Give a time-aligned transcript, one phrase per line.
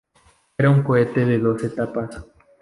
[0.57, 2.19] Era un cohete de dos etapas.